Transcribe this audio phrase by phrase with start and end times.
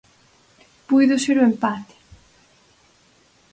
[0.87, 1.95] Puido ser o empate.